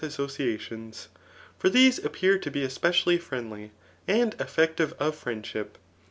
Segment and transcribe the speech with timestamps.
[0.03, 1.09] associations;
[1.59, 3.71] for these appear to be especially friendly,
[4.07, 5.77] and effective of friend ship.